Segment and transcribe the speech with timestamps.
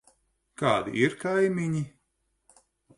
[0.61, 1.85] Kādi ir kaimiņi?